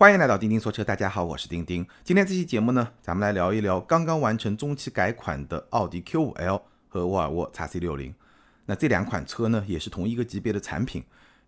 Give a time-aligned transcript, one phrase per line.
[0.00, 1.84] 欢迎来到钉钉说车，大家好，我是钉钉。
[2.04, 8.14] 今天这期节目呢，咱们来聊一聊刚刚完成中期改款的奥迪 Q5L 和沃尔沃 XC60。
[8.66, 11.02] 那这两款车呢，也是同一个级别的产品。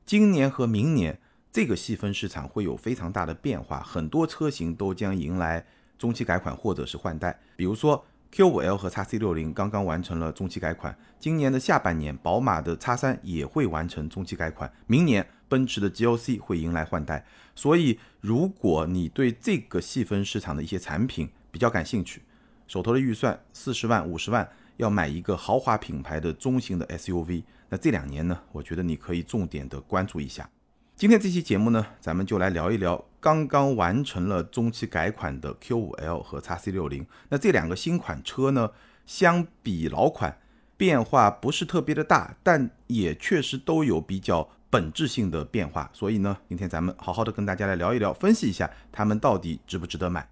[0.04, 1.16] 今年和明年
[1.52, 5.64] 这个细分市场会有非常大的变化，很多车型都将迎来
[5.96, 7.38] 中期改款或者是换代。
[7.54, 8.04] 比如说
[8.34, 15.24] Q5L 和 XC60 刚刚完成了中期改款，今年的下半年，宝马的 X3 也会完成中期改款，明年。
[15.50, 22.22] 奔驰的 GLC 会迎来换代，所以如果你对这个细分市场的一些产品比较感兴趣，
[22.68, 30.48] 手头的预算四十万、五十万要买一个豪华品牌的中型的 SUV，那这两年呢，我觉得你可以重点的关注一下。
[30.94, 37.06] 今天这期节目呢，咱们就来聊一聊刚刚完成了中期改款的 Q5L 和 XC60。
[37.30, 38.70] 那这两个新款车呢，
[39.04, 40.38] 相比老款
[40.76, 44.48] 变化不是特别的大，但也确实都有比较。
[44.70, 50.28] 本质性的变化，所以呢，今天咱们好好的跟大家来聊一聊，分析一下它们到底值不值得买。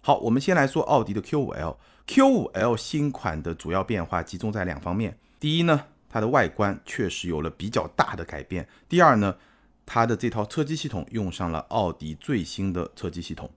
[0.00, 1.76] 好，我们先来说奥迪的 Q5L。
[2.06, 9.36] Q5L 新款的主要变化集中在两方面：第一呢，它的外观确实有了比较大的改变；第二呢，
[9.84, 13.50] 它的这套车机系统用上了奥迪最新的车机系统。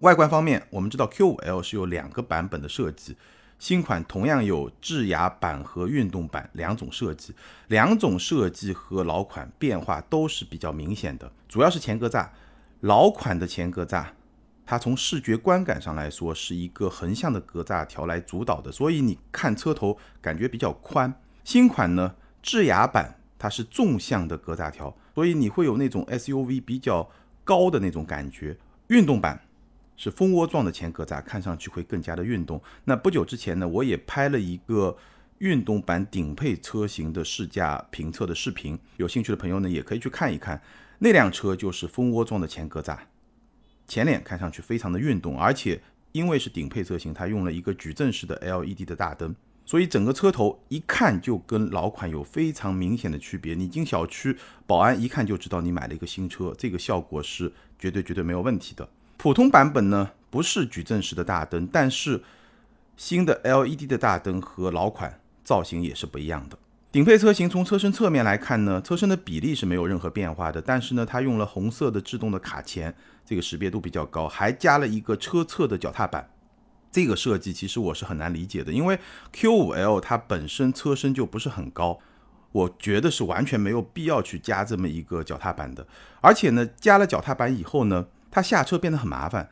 [0.00, 3.16] 外观方面，我们知道 Q5L 是有两个版本的设计。
[3.60, 7.34] 新款同样有智雅版和运动版两种设计，
[7.68, 12.26] 两种设计和老款变化都是比较明显的，主要是前格栅。
[12.80, 14.06] 老款的前格栅，
[14.64, 21.12] 它从视觉观感上来说是一个横向的格栅条来主导的，所以你看车头感觉比较宽。
[21.44, 27.06] 新款呢，智雅版它是纵向的格栅条，所以你会有那种 SUV 比较
[27.44, 28.56] 高的那种感觉。
[28.86, 29.38] 运动版。
[30.00, 32.58] 是蜂窝状的前格栅，看上去会更加的运动。
[32.84, 34.96] 那不久之前呢，我也拍了一个
[35.40, 40.62] 运动版顶配车型的试驾评测的视频，有兴趣的朋友呢，也可以去看一看。
[41.00, 42.96] 那辆车就是蜂窝状的前格栅，
[43.86, 45.78] 前脸看上去非常的运动，而且
[46.12, 53.54] 因为是顶配车型，它用了一个矩阵式的 LED 的大灯，所以整个车头一看就跟老款有非常明显的区别。
[53.54, 54.34] 你进小区，
[54.66, 58.88] 保安一看就知道你买了一个新车，这个效果是绝对绝对没有问题的。
[59.22, 62.22] 普通版本呢不是矩阵式的大灯，但是
[62.96, 66.56] 新的 LED 的大灯和老款造型也是不一样的。
[66.90, 72.94] 顶配车型从车身侧面来看呢，车身的比例是没有任何变化的，但是呢，它用了红色的制动的卡钳，
[73.26, 76.30] 这个识别度比较高，还加了一个车侧的脚踏板。
[76.90, 78.98] 这个设计其实我是很难理解的，因为
[79.34, 81.98] Q5L 它本身车身就不是很高，
[82.52, 85.86] 我觉得是完全没有必要去加这么一个脚踏板的。
[86.22, 88.06] 而且呢，加了脚踏板以后呢。
[88.30, 89.50] 他下车变得很麻烦。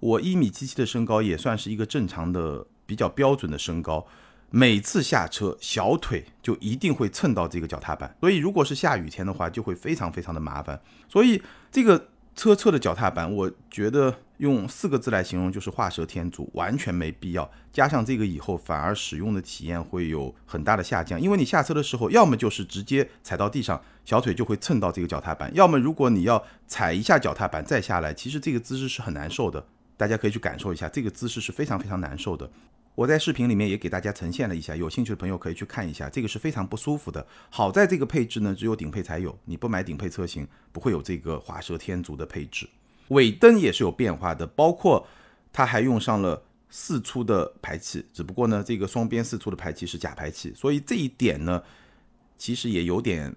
[0.00, 4.06] 我一米七七的身高也算是一个正常的、比较标准的身高。
[4.50, 10.80] 每次下车，小腿就一定会蹭到这个脚踏板，所以如果是下雨天的话，就会非常非常的麻烦。
[11.08, 12.08] 所以这个。
[12.38, 17.50] 车侧的脚踏板，我觉得用四个字来形容就是画蛇添足，完全没必要。
[17.72, 29.66] 加上这个以后，反而使用的体验会有很大的下降，因为你下车的时候，要么就是直接踩到地上，小腿就会蹭到这个脚踏板；要么如果你要踩一下脚踏板再下来，其实这个姿势是很难受的。
[29.96, 32.48] 大家可以去感受一下，这个姿势是非常非常难受的。
[32.98, 37.24] 我在视频里面也给大家呈现了一下，有兴趣的朋友可以去看一下，这个是非常不舒服的。
[37.48, 42.68] 好在这个配置呢，只有顶配才有，你不买顶配车型不会有这个画蛇添足的配置。
[43.10, 45.06] 尾灯也是有变化的，包括
[45.52, 51.62] 它还用上了四出的排气，只不过呢，这个双边四出的排气是假排气，所以这一点呢，
[52.36, 53.32] 其实也有点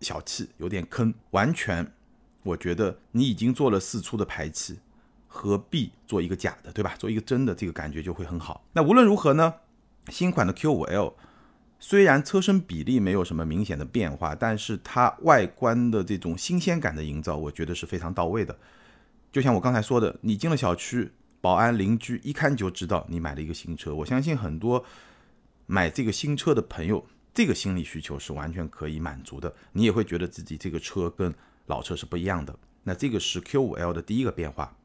[0.00, 1.12] 小气，有点坑。
[1.32, 1.92] 完全，
[2.44, 4.78] 我觉得你已经做了四出的排气。
[5.34, 6.94] 何必做一个假的，对吧？
[6.98, 8.66] 做一个真的，这个感觉就会很好。
[8.74, 9.54] 那无论如何呢，
[10.08, 11.14] 新款的 Q5L
[11.80, 18.56] 虽然车身比例没有什么明显的变化，但是它外观的这种新鲜感的营造，我觉得是非常到位的。
[19.32, 21.10] 就像我刚才说的，你进了小区，
[21.40, 23.94] 保安、邻居一看就知道你买了一个新车。
[23.94, 24.84] 我相信很多
[25.66, 29.52] 买这个新车的朋友，这个心理需求是完全可以满足的。
[29.72, 31.34] 你也会觉得自己这个车跟
[31.66, 32.54] 老车是不一样的。
[32.84, 34.76] 那这个是 Q5L 的第一个变化。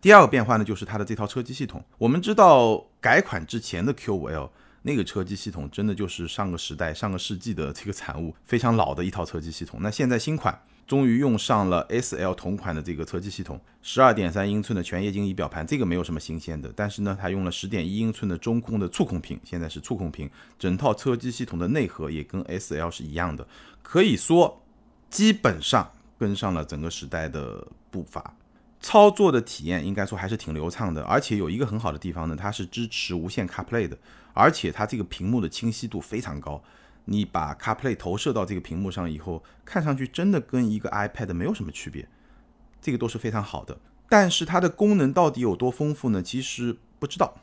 [0.00, 1.84] 第二个变化呢，就是它的这套车机系统。
[1.98, 4.48] 我们知道改款之前的 Q5L
[4.82, 9.80] 那个车机系统，真的就是上个时代、上个世纪的这个产物， 非常老的一套车机系统。
[9.82, 16.72] 那现在新款终于用上了 SL 同款的这个车机系统，十二点三英寸的全液晶仪表盘，这个没有什么新鲜的。
[16.74, 20.30] 但是呢，它用了十点一英寸的中控的触控屏，现在是触控屏。
[20.58, 23.46] 整套车机系统的内核也跟 SL 是一样的，
[23.82, 24.62] 可以说
[25.10, 28.34] 基本上跟上了整个时代的步伐。
[28.80, 33.98] 操作的体验应该说还是挺流畅的，而且有一个很好的地方呢，它是支持无线 CarPlay 的，
[34.32, 36.62] 而且它这个屏幕的清晰度非常高。
[37.04, 42.08] 你把 CarPlay 投射到这个屏幕上以后，看上去真的跟一个 iPad 没有什么区别。
[42.80, 43.78] 这个都是非常好的。
[44.08, 46.22] 但是它的功能到底有多丰富呢？
[46.22, 47.40] 其实不知道，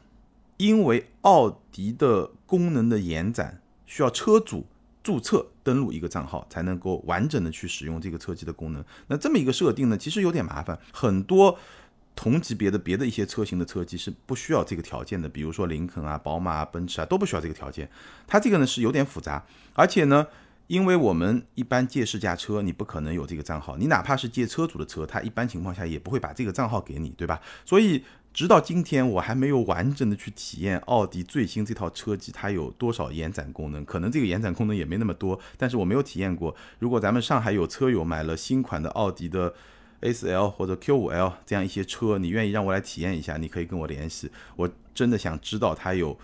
[0.58, 4.66] 因为奥迪的功能的延展需要车主
[5.08, 8.84] 注册登录一个账号才能够完整的去使用这个车机的功能。
[9.08, 11.58] 那这么一个设定呢，其实有点麻烦，很多。
[12.20, 17.88] 同级别的别的一些车型的车机是不需要这个条件的，比如说林肯啊、宝马啊、奔驰啊都不需要这个条件。
[18.26, 20.26] 它这个呢是有点复杂，而且呢，
[20.66, 27.40] 因为我们一般借试驾车，你不可能有这个账号，你哪怕是借车主的车，他一般情况下也不会把这个账号给你，对吧？
[27.64, 28.04] 所以
[28.34, 36.56] 直到今天，我还没有完整的去体验奥迪最新这套车机它有多少延展功能，可能这个延展功能也没那么多，但是我没有体验过。
[36.80, 39.54] 如果咱们上海有车友买了新款的奥迪的。
[40.00, 43.36] A4L 或者 Q5L 这样一些车，你愿意让我来体验一下？
[43.38, 44.30] 你可以跟我联系。
[44.56, 46.16] 我真的想知道它有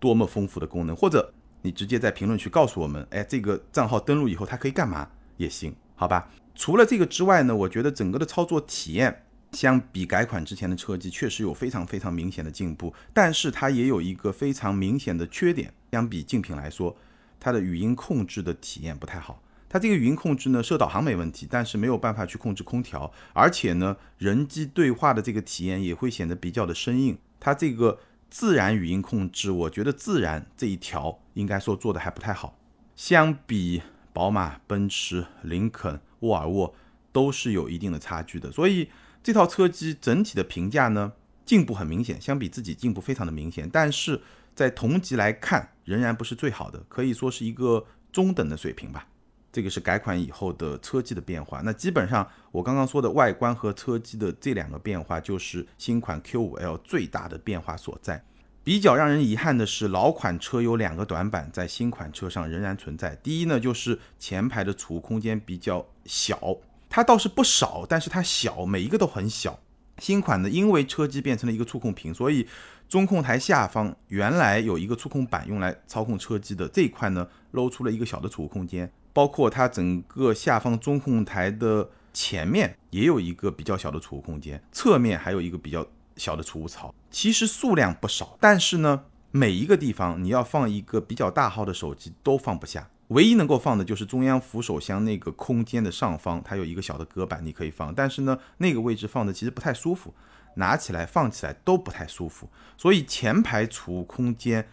[0.00, 6.28] 多么丰富的功能，或者你直接在评论区告诉我们，哎，这个账号登录以后它可以干嘛也行，好吧？
[6.56, 9.22] 除了这个之外呢，我觉得整个的操作体验
[9.52, 16.96] 相比改款之前的车机确实有非常非常明显的进步，但是它也有一个非常明显的缺点，相比竞品来说，
[17.38, 19.42] 它的语音控制的体验不太好。
[19.68, 27.16] 它这个语音控制呢，设导航没问题，但是没有办法去控制空调，而且呢，人机对话的这个体验也会显得比较的生硬。
[27.38, 32.58] 它这个自然语音控制，我觉得自然这一条应该说做的还不太好，
[32.96, 33.82] 相比
[34.12, 36.74] 宝马、奔驰、林肯、沃尔沃
[37.12, 38.50] 都是有一定的差距的。
[38.50, 38.88] 所以
[39.30, 41.12] 这套车机整体的评价呢，
[41.46, 44.20] 进步很明显，相比自己进步非常的明显，但是
[44.56, 49.06] 在同级来看仍然不是最好的，可以说是一个中等的水平吧。
[49.52, 58.24] 这个是改款以后的车机的变化，那基本上我刚刚说的外观和车机的这两个变化，就是新款 Q5L 最大的变化所在。
[58.64, 63.14] 比较让人遗憾的是，老款车有两个短板在新款车上仍然存在。
[63.22, 66.56] 第一呢，就是前排的储物空间比较小，
[66.90, 69.58] 它倒是不少，但是它小，每一个都很小。
[69.98, 72.46] 新款呢，因为车机变成了一个触控屏，所以
[72.88, 78.90] 中控台下方原来有一个触控板用来操控车机的这一块呢，露出了一个小的储物空间。
[79.12, 85.86] 包括它整个下方中控台的前面也有一个比较小的储物空间，侧面还有一个比较
[86.16, 86.94] 小的储物槽。
[87.10, 89.02] 其实数量不少，但是呢，
[89.32, 92.88] 每一个地方你要放一个比较大号的手机都放不下。
[93.10, 97.92] 唯一能够放的就是中央扶手箱那个空间的上方，它有一个小的隔板，你可以放。
[97.94, 100.14] 但是呢，那个位置放的其实不太舒服，
[100.54, 102.48] 拿起来放起来都不太舒服。
[102.76, 104.68] 所以前排储物空间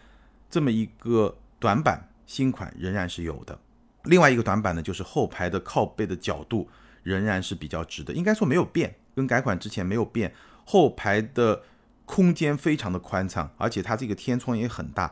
[0.50, 3.58] 这么一个短板，新款仍然是有的。
[4.04, 6.70] 另外一个短板呢，就是后排的靠背的角度
[7.02, 10.32] 仍然是比较直的，应该说没有变，跟改款之前没有变。
[10.64, 11.64] 后排的
[12.06, 15.12] 空间非常的宽敞，而且它这个天窗也很大，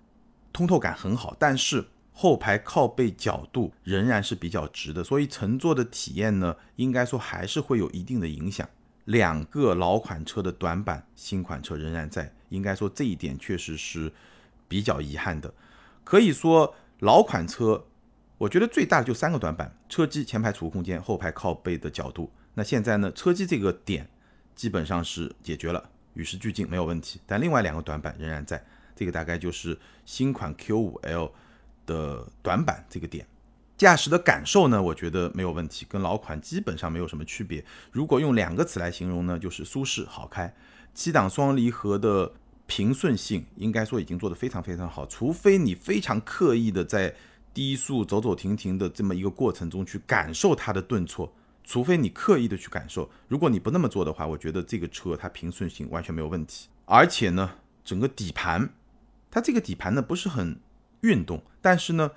[0.54, 1.36] 通透感很好。
[1.40, 1.86] 但是
[2.18, 8.68] 后排靠背角度仍然是比较直的，所以乘坐的体验呢，应该说还是会有一定的影响。
[9.04, 14.12] 两个老款车的短板，新款车仍然在，应该说这一点确实是
[14.68, 15.54] 比较遗憾的。
[16.06, 17.86] 可以说老款车。
[18.38, 22.30] 我觉得最大的就三个短板：车机前排储物空间、后排靠背的角度。
[22.54, 24.10] 那现在呢，车机这个点
[24.54, 27.22] 基本上是解决了，与时俱进，没有问题。
[27.26, 28.62] 但另外两个短板仍然在，
[28.94, 31.32] 这个大概就是新款 Q5L
[31.86, 33.26] 的短板这个点。
[33.78, 37.64] 驾驶的感受呢，我觉得没有问题，跟老款基本上没有什么区别。
[37.92, 40.54] 如果用两个词来形容呢，就是舒适好开。
[40.94, 42.32] 七档双离合的
[42.68, 47.16] 平顺性，应该说已经做得非常非常好，除非你非常刻意的在。
[47.56, 56.68] 低速走走停停的这么一个过程中去感受它的顿挫，除非你刻意的去感受，如果你不那么做的话，我觉得这个车它平顺性完全没有问题。
[56.84, 57.50] 而且呢，
[57.86, 58.72] 整个底盘，
[59.32, 60.60] 它这个底盘呢不是很
[61.02, 62.12] 运动，但是呢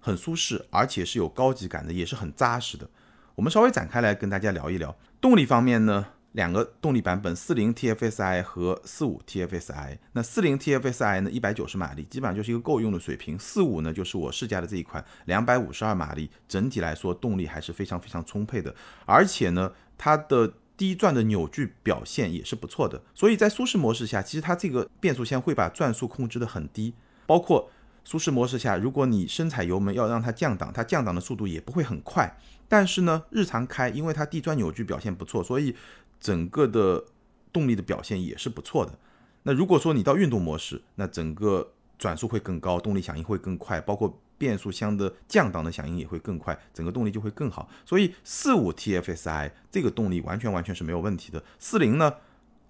[0.00, 2.88] 很舒适，而且是有高级感的，也是很扎实的。
[3.34, 6.06] 我们稍微展开来跟大家聊一聊动力方面呢。
[6.32, 9.98] 两个动力版本，四零 TFSI 和四五 TFSI。
[10.12, 13.38] 那四零 TFSI 呢，一百九十马力，基本上就是一个够用的水平。
[13.38, 18.74] 四五呢，就是我试驾的这一款，两百五十二马力，整体来说动力还是非常非常充沛的。
[19.04, 23.02] 而且呢，它的低转的扭矩表现也是不错的。
[23.14, 26.94] 所以在舒适模式下，其实它这个变速箱会把转速控制的很低。
[27.26, 27.70] 包括
[28.04, 32.38] 舒适模式下，如果你深踩油门要让它降档，它降档的速度也不会很快。
[32.68, 35.74] 但是呢，日常开，因为它地砖扭矩表现不错，所以。
[36.22, 37.04] 整个的
[37.52, 38.96] 动力的表现也是不错的。
[39.42, 47.68] 那如果说你到运动模式，那整个转速会更高，动力响应会更快，包括变速箱的降档的响应也会更快，整个动力就会更好。
[47.84, 51.42] 所以四五 TFSI 这个动力完全完全是没有问题的。
[51.58, 52.14] 四零呢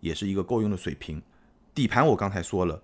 [0.01, 1.21] 也是一个够用的水平。
[1.75, 2.83] 底盘我刚才说了，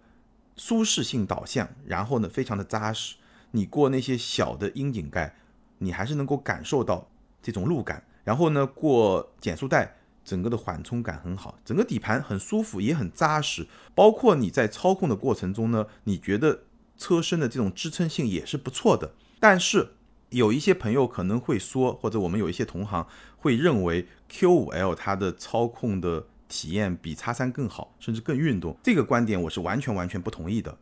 [0.58, 3.16] 舒适性导向，然后呢非常的扎实。
[3.52, 5.34] 你过那些小的窨井盖，
[5.78, 7.08] 你还是能够感受到
[7.40, 8.04] 这种路感。
[8.24, 9.94] 然后呢过减速带。
[10.24, 13.66] 整个的缓冲感很好，整个底盘很舒服，也很扎实。
[13.94, 16.64] 包括你在操控的过程中呢，你觉得
[16.98, 19.14] 车身的这种支撑性也是不错的。
[19.40, 19.94] 但是
[20.28, 23.06] 有一些朋友可能会说，或者我们有一些同行
[23.38, 28.76] 会认为 Q5L 它的操控的体验比叉三更好，甚至更运动。
[28.82, 30.76] 这个观点我是完全完全不同意的。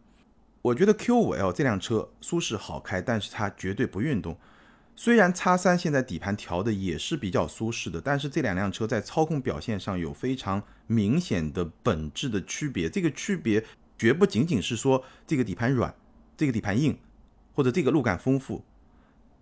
[0.62, 4.36] 我觉得 Q5L 这辆车舒适好开，但是它绝对不运动。
[4.96, 12.88] 虽然叉三现在底盘调的也是比较舒适的，但是这两辆车在操控表现上有非常明显的本质的区别。
[12.88, 13.62] 这个区别
[13.98, 15.94] 绝不仅仅是说这个底盘软，
[16.36, 16.98] 这个底盘硬，
[17.54, 18.64] 或者这个路感丰富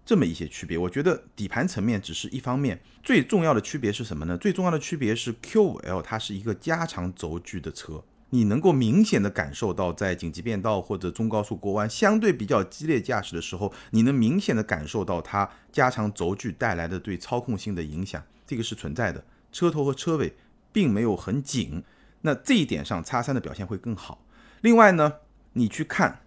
[0.05, 0.77] 这么一些区别。
[0.77, 4.37] 我觉得底盘层面只是一方面，最重要的区别是什么呢？
[4.37, 8.05] 最重要的区别是 Q5L 它是一个加长轴距的车。
[8.31, 19.25] 你能够明显的感受到，在紧急变道或者中高速过弯相对比较激烈驾驶的时候，你能明显的感受到它加长轴距带来的对操控性的影响，这个是存在的。
[19.53, 20.35] 车头和车尾
[20.73, 21.85] 并没有很紧，
[22.23, 24.27] 那这一点上，叉三的表现会更好。
[24.63, 25.13] 另外呢，
[25.53, 26.24] 你去看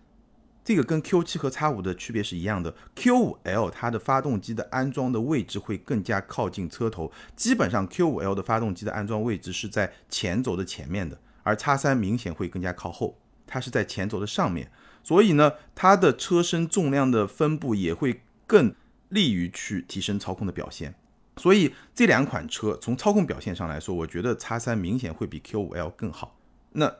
[0.68, 11.18] 这个跟 Q 七和 X 五的区别是一样的，Q 五 L 它的发动机的安装的位置会更加靠近车头，基本上 Q 五 L 的发动机的安装位置是在前轴的前面的。
[11.44, 14.70] 而 X 三明显会更加靠后，它是在前轴的上面，
[15.06, 18.76] 所以呢，它的车身重量的分布也会更
[19.08, 20.94] 利于去提升操控的表现。
[21.38, 26.38] 所以这两款车从操控表现上来说，我觉得 X 三明显会比 Q5L 更好。
[26.74, 26.94] 那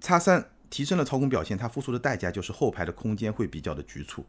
[0.00, 4.24] X 三提升了操控表现，它付出的代价就是后排的空间会比较的局促，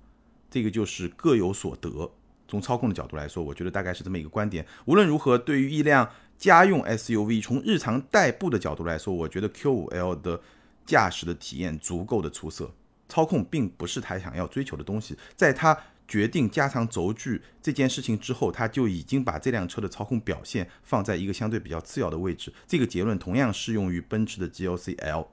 [0.50, 2.12] 这个就是各有所得。
[2.48, 4.66] 从操控的角度来说，我觉得大概是这么一个观点。
[4.86, 10.42] 无论如何，对于一辆家用 SUV，从日常代步的角度来说，我觉得 Q5L 的
[10.86, 12.74] 驾驶的体验足够的出色，
[13.08, 15.16] 操控并不是他想要追求的东西。
[15.36, 15.78] 在他
[16.08, 22.52] 决定加长轴距这件事情之后，他就已经把这辆车的操控表现放在一个相对比较次要的位置。
[22.68, 25.28] 这个结论同样适用于奔驰的 GLC L，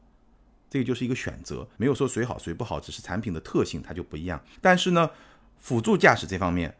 [0.68, 4.42] 这个就是一个选择，没有说谁好谁不好，只是产品的特性它就不一样。
[4.60, 5.10] 但是呢，
[5.58, 6.74] 辅助驾驶这方面。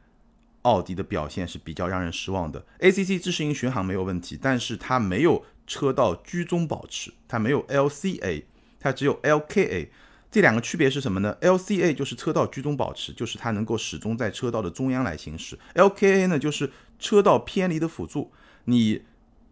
[0.63, 2.67] 奥迪的表现是比较让人失望的。
[2.81, 8.43] ACC 自适应巡航没有问题，但是它没有车道居中保持，它没有 LCA，
[8.81, 9.87] 它只有 LKA。
[10.29, 15.57] 这两个区别是什么呢？LCA 就是车道居中保持，就是它能够始终在车道的中央来行驶。
[15.77, 18.33] LKA 呢，就是车道偏离的辅助。
[18.65, 19.03] 你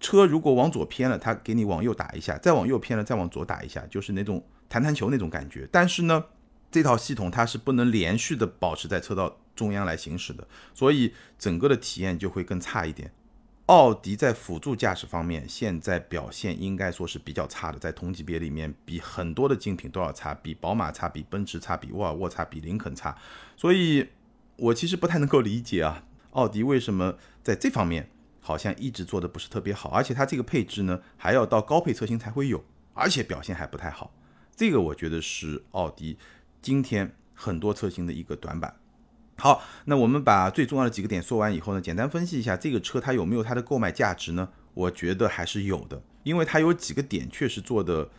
[0.05, 5.67] 车如果往左偏了，它给你往右打一下；再往右偏了，再往左打一下，就是那种弹弹球那种感觉。
[5.73, 6.27] 但是呢，
[6.71, 9.39] 这套系统它是不能连续的保持在车道。
[9.57, 10.45] 中央来行驶的，
[10.75, 13.13] 所以整个的体验就会更差一点。
[13.67, 23.17] 奥迪在辅助驾驶方面现在表现应该说是比较差的，在同级别里面比很多的竞品都要差，比宝马差，比奔驰差，比沃尔沃差，比林肯差。
[23.57, 24.09] 所以
[24.57, 28.11] 我其实不太能够理解啊，奥迪为什么在这方面
[28.47, 34.13] 好像一直做的不是特别好，而且它这个配置呢还要到高配车型才会有，而且表现还不太好。
[34.55, 36.19] 这个我觉得是奥迪
[36.61, 38.77] 今天很多车型的一个短板。
[39.39, 44.51] 好，那我们把最重要的几个点说完以后呢，简单分析一下这个车它有没有它的购买价值呢？
[44.75, 48.11] 我觉得还是有的，因为它有几个点确实做的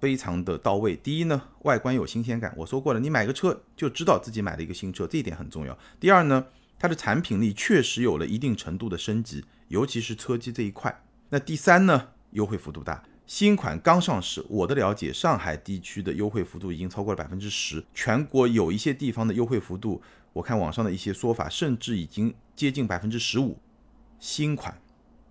[0.00, 0.96] 非常的到位。
[0.96, 5.76] 第一呢，外观有新鲜感，我说过了，你买个车就知道自己买了一个新车，这一点很重要。
[6.00, 6.46] 第二呢，
[6.84, 11.02] 它的产品力确实有了一定程度的升级，尤其是车机这一块。
[11.30, 20.02] 那第三呢，优惠幅度大，新款刚上市，我的了解，上海地区的优惠幅度已经超过了百分之十，全国有一些地方的优惠幅度。
[20.34, 23.58] 我看网上的一些说法，甚至已经接近百分之十五。
[24.18, 24.78] 新款，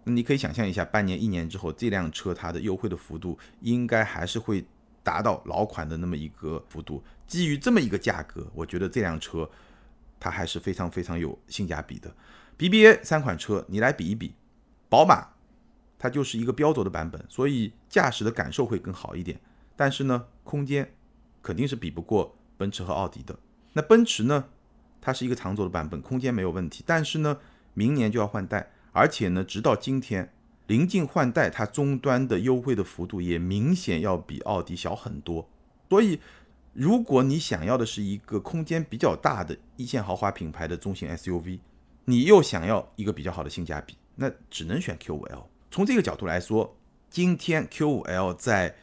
[0.05, 4.65] 你可以想象一下，半年、一年之后，这辆车它的优惠的幅度应该还是会
[5.03, 7.03] 达到老款的那么一个幅度。
[7.27, 9.47] 基于这么一个价格，我觉得这辆车
[10.23, 12.15] 它还是非常非常有性价比的。
[12.57, 14.33] BBA 三款车你来比一比，
[14.87, 15.27] 宝马
[15.99, 19.37] 它就是一个标轴的版本，所以驾驶的感受会更好一点。
[19.75, 20.93] 但是呢，空间
[21.41, 23.37] 肯定是比不过奔驰和奥迪的。
[23.73, 24.45] 那奔驰呢？
[25.01, 27.39] 它是一个长轴的版本，空间没有问题，但是呢，
[27.73, 30.31] 明年就要换代，而且呢，直到今天
[30.67, 35.49] 临近换代，它终端的优惠的幅度也明显要比奥迪小很多。
[35.89, 36.21] 所以，
[36.73, 41.59] 如果你想要的是一个空间比较大的一线豪华品牌的中型 SUV，
[42.05, 45.45] 你又想要一个比较好的性价比，那只能选 Q5L。
[45.71, 46.75] 从这个角度来说，
[47.09, 48.75] 今天 Q5L 在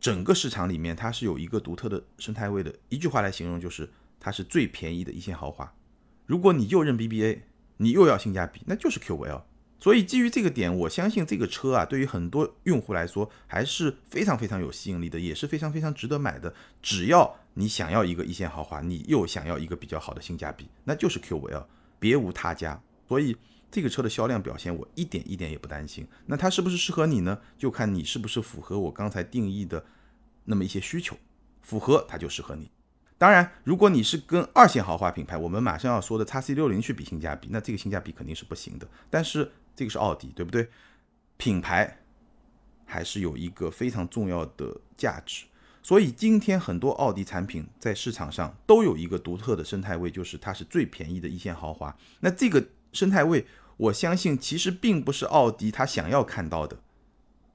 [0.00, 2.74] 整个市场里面，它是有一个独特的生态位的。
[2.88, 3.90] 一句话来形容就是。
[4.22, 5.72] 它是最便宜的一线豪华，
[6.26, 7.40] 如果你又认 BBA，
[7.78, 9.40] 你又要性价比，那就是 Q5L。
[9.80, 16.52] 所以基于这个点，我相信这个车啊，对于很多用户来说还是非常非常有吸引力的，也是非常非常值得买的。
[16.82, 21.64] 只要你想要一个一线豪华，你又想要一个比较好的性价比，那就是 Q5L，
[21.98, 22.80] 别无他家。
[23.08, 23.34] 所以
[23.70, 26.06] 这个车的销量表现我一点一点也不担心。
[26.26, 27.38] 那它是不是适合你呢？
[27.56, 29.82] 就看你是不是符合我刚才定义的
[30.44, 31.16] 那么一些需求，
[31.62, 32.70] 符合它就适合你。
[33.16, 38.88] 当然，如果你是跟二线豪华品牌，我们马上要说的 x C 六零去比性价比，那这个性价比肯定是不行的。
[39.10, 40.68] 但是这个是奥迪，对不对？
[41.38, 42.00] 品牌
[42.84, 45.46] 还是有一个非常重要的价值。
[45.82, 51.96] 所以今天很多奥迪产品在市场上都有一个独特的生态位，就是它是最便宜的一线豪华。
[52.20, 53.46] 那这个生态位，
[53.78, 56.78] 我相信其实并不是奥迪他想要看到的，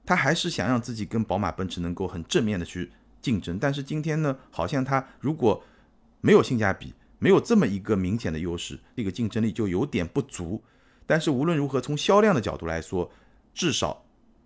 [0.04, 2.90] 他还是想让自己跟宝马、奔驰能够很正面的去
[3.22, 3.56] 竞争。
[3.56, 5.62] 但是今天呢，好像他如果
[6.20, 10.64] 没有性价比，没有这么一个明显的优势，这个竞争力就有点不足。
[11.06, 13.10] 但是无论如何，从销量的角度来说，
[13.54, 14.04] 至少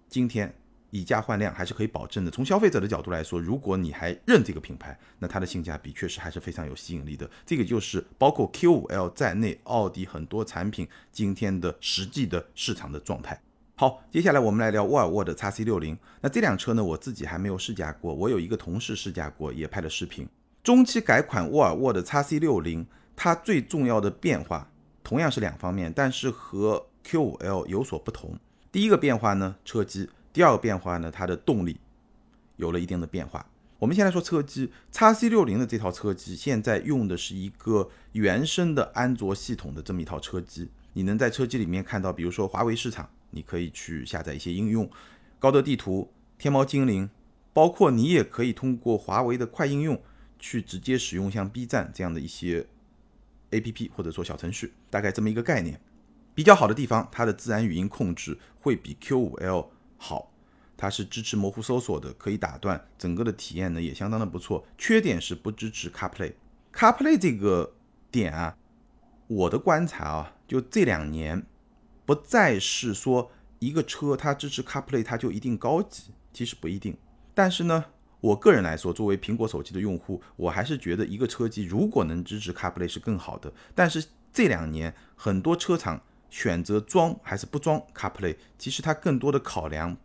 [0.09, 0.55] 今天。
[0.93, 2.31] 以价换量还是可以保证的。
[2.33, 7.31] 从消费者的角度来说，如果你还认这个品牌，那它的性价比确实还是非常有吸引力的。
[7.47, 13.40] 这个就是包括 Q5L 在内，奥迪很多产品今天的实际的市场的状态。
[13.76, 15.97] 好，接下来我们来聊沃尔沃的 x C60。
[16.21, 20.29] 那这辆车呢，我自己还没有试驾过，我有一个同事试驾过，也拍了视频。
[20.64, 24.69] 中期改款沃尔沃的 x C60，它最重要的变化
[25.11, 28.38] 同样是两方面，但是和 Q5L 有所不同。
[28.71, 30.09] 第一个变化呢，车机。
[30.33, 31.81] 第二个变化呢，它的动力
[32.55, 33.45] 有了一定的变化。
[33.81, 40.69] 我们先来说车机，x C 六零的这套车机现在用的是一个原生的安卓系统的这么一套车机。
[40.93, 44.88] 你能在车机里面看到，比如说华为市场，你可以去下载一些应用，
[45.40, 47.11] 高德地图、天猫精灵，
[47.52, 50.00] 包括你也可以通过华为的快应用
[50.38, 52.64] 去直接使用像 B 站这样的一些
[53.50, 55.80] A P P 或者说小程序，大概这么一个概念。
[56.35, 59.71] 比较好的地方，它的自然语音控制会比 Q 五 L。
[59.99, 60.33] 好，
[60.76, 64.64] 它是支持模糊搜索的，可以打断，整个的体验呢也相当的不错。
[64.78, 66.35] 缺点是不支持 CarPlay。
[66.73, 67.75] CarPlay 这个
[68.11, 68.57] 点啊，
[69.26, 71.45] 我的观察啊，就这两年
[72.07, 76.97] 不再是说一个车它支持 CarPlay 它就一定高级，其实不一定。
[77.35, 77.87] 但是呢，
[78.21, 83.52] 我个人来说，作为苹果手机的用户，我还是觉得一个车机如果能支持 CarPlay 是更好的。
[83.75, 86.02] 但是这两年很多车厂。
[86.33, 89.97] 选择装还是不装 CarPlay，其实它更多的考量，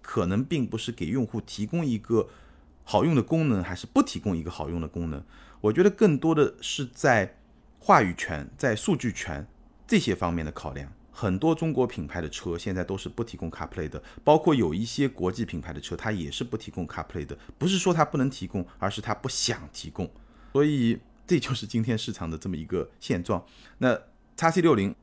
[0.00, 2.30] 可能并不是给用户提供一个
[2.84, 5.22] 好用的功能，还是不提供一个好用的功能。
[5.60, 7.36] 我觉得更多的是在
[7.78, 9.46] 话语权、在数据权
[9.86, 10.90] 这些方面的考量。
[11.14, 17.38] 很多中国品牌的车现在都是不提供 CarPlay 的，包括有一些国际品牌的车，它也是不提供 CarPlay 的。
[17.56, 20.10] 不是说它不能提供，而是它不想提供。
[20.52, 23.42] 所以这就是今天市场的这么一个现状。
[23.78, 23.98] 那
[24.36, 24.94] x C 六零。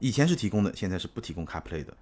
[0.00, 1.96] 以前是提供的，现在是不提供 CarPlay 的。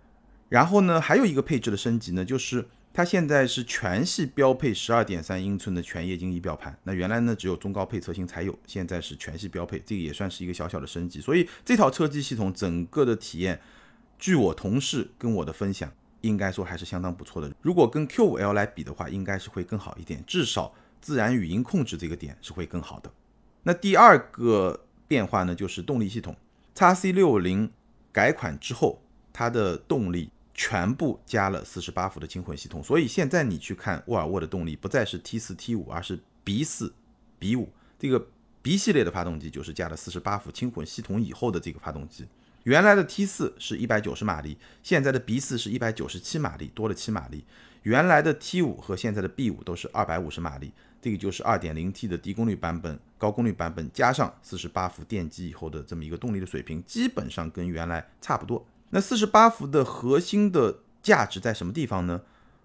[0.48, 6.76] 然后呢，还有一个配置的升级呢，就是它现在是全系标配十二点三英寸的全液晶仪表盘。
[6.84, 11.20] 那原来呢只有中高配车型才有，现在是全系标配，这个也算是一个小小的升级。
[11.20, 13.60] 所以这套车机系统整个的体验，
[14.18, 17.50] 据我同事跟我的分享，应该说还是相当不错的。
[17.62, 23.10] 如果跟 Q5L 来比的话，应该是会更好一点，至少自然语音控制这个点是会更好的。
[23.62, 26.36] 那第二个变化呢，就是动力系统
[26.74, 27.70] ，x C 六零。
[28.14, 29.00] 改款之后，
[29.32, 36.92] 它的动力全部加了四十八伏的轻混系统，所以现在你去看沃尔沃的动力，不再是 T 四 T 五，而是 B 四
[37.38, 37.72] B 五。
[37.98, 38.28] 这个
[38.60, 42.26] B 系列的发动机就是加了四十八伏轻混系统以后的这个发动机。
[42.64, 47.44] 原来的 T 四是一百九十马力，现在的 B 四是一百九十七马力，多了七马力。
[47.82, 58.64] 原来的 T 五和现在的 B 五都是二百五十马力，这个就是二点零 T 的低功率版本，高功率版本加上四十八伏电机以后的这么一个动力的水平，基本上跟原来差不多。
[58.94, 62.20] 那四十八伏的核心的价值在什么地方呢？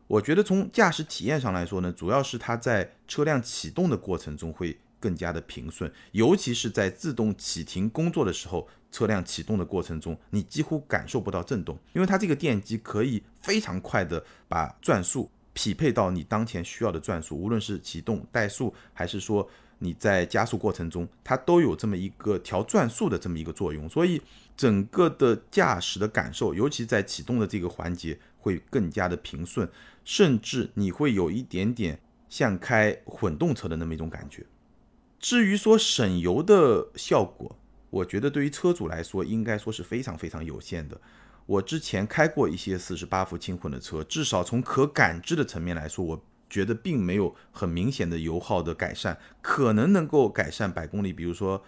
[0.08, 8.68] 我觉得从驾驶体验上来说呢，主要是它在车辆启动的过程中会更加的平顺，尤其是在自动启停工作的时候。
[8.90, 19.48] 车辆启动的过程中，你几乎感受不到震动，因为它这个电机可以非常快的把转速匹配到你当前需要的转速，无论是启动怠速，还是说
[19.80, 24.22] 你在加速过程中，它都有这么一个调转速的这么一个作用，所以
[24.56, 29.70] 整个的驾驶的感受，尤其在启动的这个环节会更加的平顺，
[30.04, 34.46] 甚至你会有一点点像开混动车的那么一种感觉。
[35.20, 37.58] 至于说省油的效果，
[37.90, 41.00] 我觉得对于车主来说，应该说是非常非常有限的。
[41.46, 51.64] 我之前开过一些四十八伏轻混的车，至少从可感知的层面来说，我觉得并没有很明显的油耗的改善，可能能够改善百公里，比如说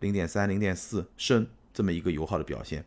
[0.00, 2.84] 零点三、零点四升这么一个油耗的表现。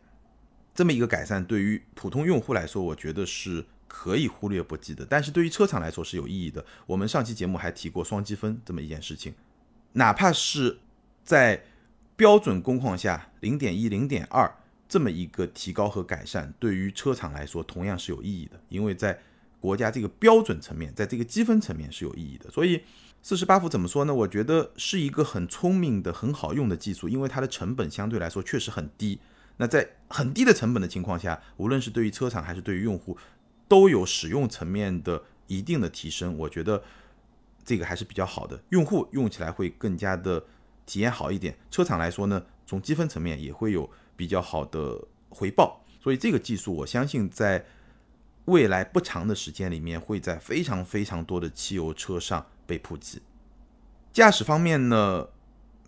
[0.74, 5.04] 这么一个改善对于普通用户来说，我觉得是可以忽略不计的。
[5.04, 6.64] 但是对于车厂来说是有意义的。
[6.86, 9.34] 我们上期节目还提过双积分这么一件事情，
[9.92, 10.78] 哪怕是
[11.22, 11.64] 在
[12.16, 14.50] 标准工况下，零点一、零点二
[14.88, 19.18] 这么一个提高和改善，对于车厂来说同样是有意义的，因为在
[19.62, 22.50] 国家这个标准层面，在这个积分层面是有意义的。
[22.50, 22.82] 所以
[23.22, 24.12] 四十八伏怎么说呢？
[24.12, 29.20] 我觉得是一个很聪明的、很好用的技术，因为它的成本相对来说确实很低。
[29.58, 33.16] 那在很低的成本的情况下，无论是对于车厂还是对于用户，
[33.68, 36.36] 都有使用层面的一定的提升。
[36.36, 36.82] 我觉得
[37.64, 40.44] 这个还是比较好的，用户用起来会更加的
[40.84, 41.56] 体验好一点。
[41.70, 45.84] 车厂来说呢，从积分层面也会有比较好的回报。
[46.02, 47.64] 所以这个技术，我相信在
[48.46, 53.20] 未来不长的时间里面，会在非常非常多的汽油车上被普及。
[54.12, 55.28] 驾驶方面呢？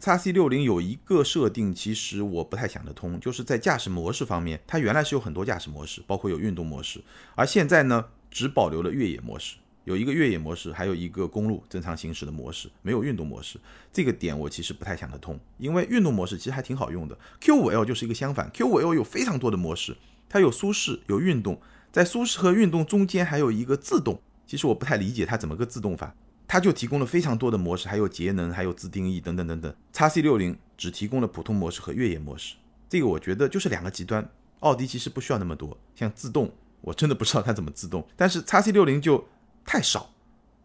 [0.01, 7.03] 叉 C 六零有一个设定，其实我不太想得通，就是在驾驶模式方面，它原来是有很多驾驶模式，包括有运动模式，
[7.35, 13.59] 而现在呢，只保留了越野模式，有一个越野模式，还有一个公路正常行驶的模式，没有运动模式。
[13.95, 17.17] 这个点我其实不太想得通，因为运动模式其实还挺好用的。
[17.41, 19.97] Q 五 L 就是一个相反，Q 五 L 有非常多的模式，
[20.29, 21.59] 它有舒适，有运动，
[21.95, 26.13] 在舒适和运动中间还有一个自动，其实我不太理解它怎么个自动法。
[26.49, 29.73] 它就提供了非常多的模式，还有节能，还有自定义等等等等。
[29.93, 32.57] x C 六零只提供了普通模式和越野模式，
[32.89, 34.29] 这个我觉得就是两个极端。
[34.59, 38.05] 奥迪其实不需要那么多，像自动，我真的不知道它怎么自动。
[38.17, 39.25] 但是 x C 六零就
[39.65, 40.11] 太少，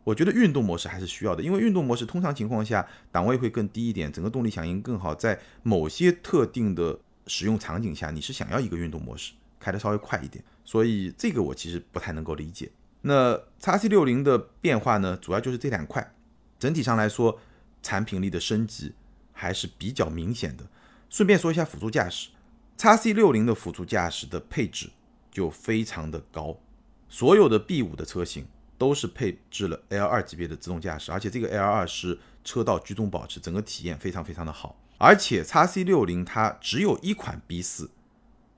[0.03, 10.43] 我觉得运动模式还是需要的，因为运动模式通常情况下档位会更低一点，整个动力响应更好，在某些特定的使用场景下，你是想要一个运动模式，开的稍微快一点。
[10.63, 12.72] 所以这个我其实不太能够理解。
[13.02, 16.13] 那叉 C 六零的变化呢，主要就是这两块。
[16.60, 17.39] 整体上来说，
[17.82, 18.93] 产品力的升级
[19.32, 20.65] 还是比较明显的。
[21.10, 22.30] 顺便说一下辅助驾驶，
[22.78, 24.89] 叉 C 六零的辅助驾驶的配置
[25.32, 26.60] 就非常的高，
[27.08, 28.45] 所有的 B 五的车型
[28.78, 34.80] 都是配置了 L 二级别的自动驾驶，而且这个 L 二是车道居中保持，整个体验非常非常的好。
[34.98, 37.89] 而且叉 C 六零它只有一款 B 四，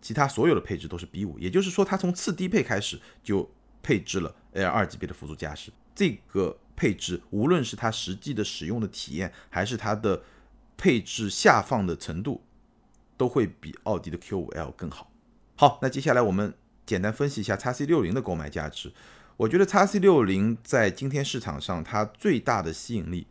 [0.02, 3.50] 其他所有的配置都是 B 五，也就是说它从次低配开始就。
[3.84, 10.22] 配置了 L 二级别的辅助驾驶，这个配置无论是它实际的使用的体验，还是它的
[10.78, 12.44] 配置下放的程度，
[13.18, 15.12] 都会比奥迪的 Q 五 L 更好。
[15.56, 16.54] 好，那接下来我们
[16.86, 18.94] 简单分析一下 x C 六零的购买价值。
[19.38, 23.26] 我觉得 x C 六零在今天市场上它最大的吸引力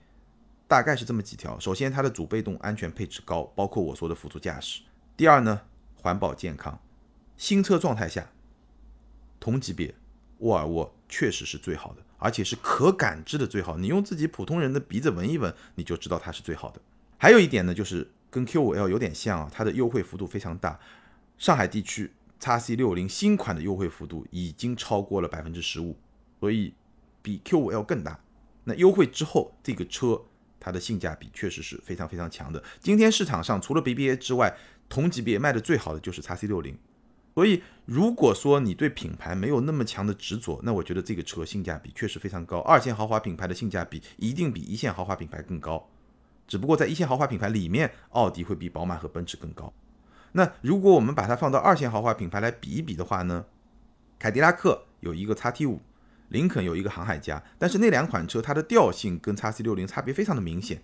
[0.67, 4.83] 大概是这么几条：首先，它的主被动安全配置高，包括我说的辅助驾驶；
[5.17, 5.61] 第二呢，
[6.01, 6.81] 环保健康，
[7.37, 8.31] 新车状态下
[9.39, 9.95] 同级别。
[10.39, 13.77] 沃尔沃确实是最好的，而且是可感知的最好。
[13.77, 16.81] 你用自己普通人的鼻子闻一闻，你就知道它是最好的。
[17.19, 20.81] 还有一点呢，就是跟 Q 五 L 有点像啊，它的优惠幅度非常大。
[21.37, 25.99] 上海地区 x C 六零新款的优惠幅度已经超过了百分之十五，
[26.39, 26.73] 所以
[27.21, 28.19] 比 Q 五 L 更大。
[28.65, 30.23] 那优惠之后，这个车
[30.59, 32.65] 它的性价比确实是非常非常强的。
[32.79, 34.57] 今天市场上除了 BBA 之外，
[34.91, 36.75] 同级别卖的最好的就是 x C60。
[37.33, 42.59] 所以，如果说你对品牌没有那么强的执着，那我觉得这个车性价比确实非常高。
[42.59, 45.89] 二线豪华品牌的性价比一定比一线豪华品牌更高，
[46.47, 49.73] 只不过在一线豪华品牌里面，奥迪会比宝马和奔驰更高。
[50.33, 53.47] 那如果我们把它放到二线豪华品牌来比一比的话呢？
[54.19, 55.81] 凯迪拉克有一个 x T 五，
[56.29, 60.83] 林肯有一个航海家，但是那两款车它的调性跟 x C 六零差别非常的明显，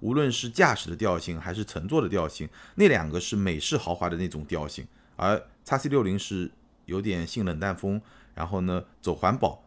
[0.00, 4.86] 无论是驾驶的调性还是乘坐的调性，那两个是美式豪华的那种调性。
[5.16, 6.50] 而叉 C 六零是
[6.84, 8.00] 有点性冷淡风，
[8.34, 9.64] 然后呢走环保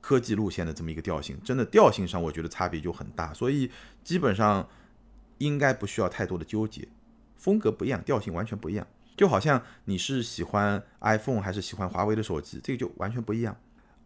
[0.00, 3.70] 科技路线的这么一个调性，真的调性上我觉得差别就很大，所以
[4.04, 4.68] 基本上
[5.38, 6.86] 应该不需要太多的纠结，
[7.36, 13.56] 风格不一样，调性完全不一样，就好像你是喜欢 iPhone 还是喜欢华为的手机，这个就完全不一样。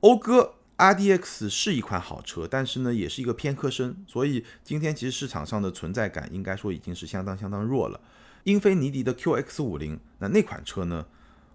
[0.00, 8.00] 讴歌 RDX 是一款好车，但是呢也是一个偏科生，所以今天其实市场上的存在感应该说已经是相当相当弱了。
[8.44, 11.06] 英菲尼迪的 QX 五零，那那款车呢？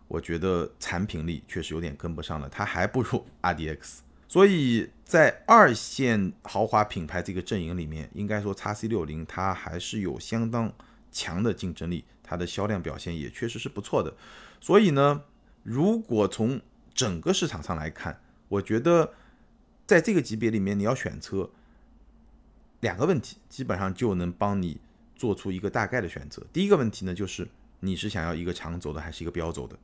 [0.07, 3.99] 我觉得产品力确实有点跟不上了，它还不如 RDX。
[4.27, 10.73] 所以在二线豪华品牌这个阵营里面，应该说 x C 六零它还是有相当
[11.11, 14.13] 强的竞争力，它的销量表现也确实是不错的。
[14.59, 15.21] 所以呢，
[15.63, 16.59] 如果从
[16.93, 18.20] 整个市场上来看，
[18.51, 19.13] 我觉得
[19.87, 21.49] 在这个级别里面，你要选车，
[22.81, 24.79] 两个问题基本上就能帮你。
[25.21, 26.43] 做出一个大概的选择。
[26.51, 27.47] 第一个问题呢，就是
[27.81, 29.77] 你是想要一个长轴的还是一个标轴的，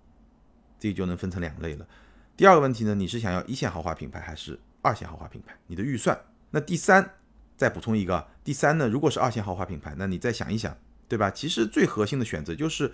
[0.79, 1.87] 这个就能分成两类了。
[2.35, 5.55] 第二个问题呢，你是想要一线豪华品牌还是二线豪华品牌？
[5.67, 6.19] 你的预算。
[6.49, 7.07] 那第三，
[7.55, 10.75] 再补充一个，第三呢，如果是二线豪华品牌，那你再想一想，
[11.07, 11.29] 对吧？
[11.29, 12.91] 其实最核心的选择就是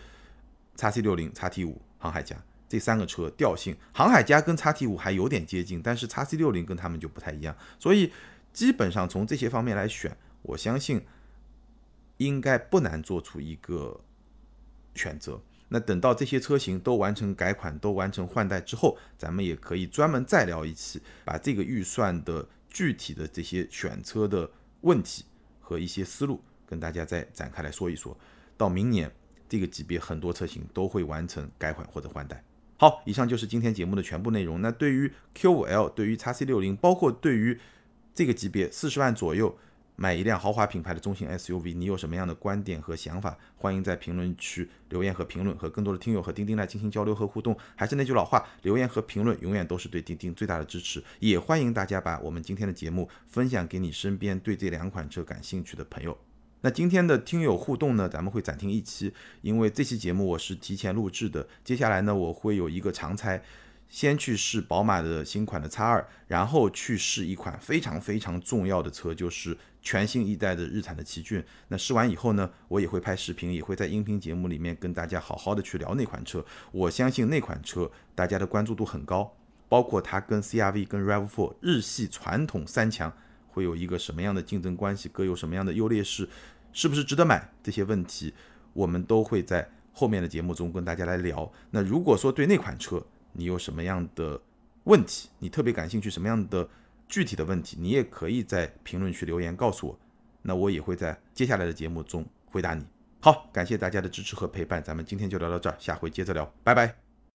[0.76, 2.36] 叉 C 六零、叉 T 五、航海家
[2.68, 3.76] 这三个车调性。
[3.94, 7.56] 航海家跟叉 T 五还有点接近，但是叉 C 六零跟他们就不太一样。
[7.80, 8.12] 所以
[8.52, 11.06] 基本上从这些方面来选，我相信。
[12.18, 14.00] 应该不难做出一个
[14.94, 15.42] 选择。
[15.70, 24.50] 那等到这些车型都完成改款、都完成换代之后，咱们也可以专门再聊一期，把这个预算的具体的这些选车的
[24.82, 25.26] 问题
[25.60, 28.16] 和一些思路跟大家再展开来说一说。
[28.56, 29.12] 到明年
[29.50, 32.42] 这个级别，很多车型都会完成改款或者换代。
[32.84, 34.60] 好，以上就是今天节目的全部内容。
[34.60, 37.58] 那对于 Q5L、对于 x C 六零，包括对于
[38.14, 39.58] 这个级别四十万左右
[39.96, 43.38] 买一辆豪华品牌的中型 SUV，你有什么样的观点和想法？
[43.56, 47.58] 欢迎在评论区留言和评论，和更多的听友和钉钉来进行交流和互动。
[47.78, 51.02] 还是那句老话，留言和评论永远都是对钉钉最大的支持。
[51.22, 56.18] 也欢迎大家把我们今天的节目分享给你身边对这两款车感兴趣的朋友。
[56.66, 61.46] 那今天的听友互动呢，咱们会暂停一期，因为这期节目我是提前录制的。
[61.62, 63.44] 接下来呢，我会有一个长猜，
[63.90, 71.44] 先去试宝马的新款的 X 二，然后去试一款非常非常重要的车，就是全新一代的日产的奇骏。
[71.68, 76.46] 那试完以后呢，我也会拍视频，也会在音频节目里面跟大家好好的去聊那款车。
[76.72, 79.36] 我相信那款车大家的关注度很高，
[79.68, 83.12] 包括它跟 CRV、跟 RAV4 日系传统三强
[83.54, 86.28] 会有一个什么样的竞争关系，各有什么样的优劣势。
[86.74, 87.52] 是不是值得买？
[87.62, 88.34] 这些问题
[88.74, 91.52] 我们都会在后面的节目中跟大家来聊。
[91.70, 94.42] 那如果说对那款车你有什么样的
[94.86, 96.68] 问题，你特别感兴趣，什么样的
[97.08, 100.00] 具体的问题，你也可以在评论区留言告诉我。
[100.42, 102.84] 那我也会在接下来的节目中回答你。
[103.20, 107.03] 好，感谢大家的支持和陪伴，咱们今天就聊到这儿，下回接着聊，拜拜。